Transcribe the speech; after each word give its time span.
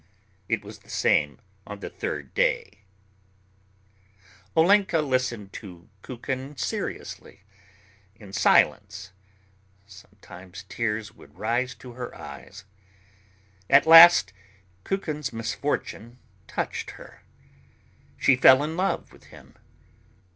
It 0.49 0.63
was 0.65 0.79
the 0.79 0.89
same 0.89 1.37
on 1.67 1.79
the 1.79 1.89
third 1.91 2.33
day. 2.33 2.79
Olenka 4.57 4.99
listened 4.99 5.53
to 5.53 5.89
Kukin 6.01 6.57
seriously, 6.57 7.41
in 8.15 8.33
silence. 8.33 9.11
Sometimes 9.85 10.65
tears 10.67 11.13
would 11.13 11.37
rise 11.37 11.75
to 11.75 11.91
her 11.91 12.15
eyes. 12.15 12.65
At 13.69 13.85
last 13.85 14.33
Kukin's 14.85 15.31
misfortune 15.31 16.17
touched 16.47 16.89
her. 16.97 17.21
She 18.17 18.35
fell 18.35 18.63
in 18.63 18.75
love 18.75 19.13
with 19.13 19.25
him. 19.25 19.53